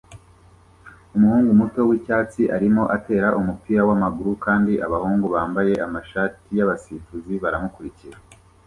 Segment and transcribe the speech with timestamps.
[1.15, 8.17] Umuhungu muto wicyatsi arimo atera umupira wamaguru kandi abahungu bambaye amashati yabasifuzi baramukurikira